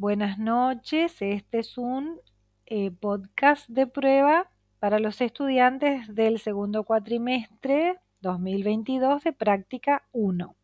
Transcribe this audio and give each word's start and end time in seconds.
Buenas 0.00 0.38
noches, 0.38 1.16
este 1.18 1.58
es 1.58 1.76
un 1.76 2.20
eh, 2.66 2.92
podcast 2.92 3.68
de 3.68 3.88
prueba 3.88 4.48
para 4.78 5.00
los 5.00 5.20
estudiantes 5.20 6.14
del 6.14 6.38
segundo 6.38 6.84
cuatrimestre 6.84 7.98
2022 8.20 9.24
de 9.24 9.32
práctica 9.32 10.06
1. 10.12 10.54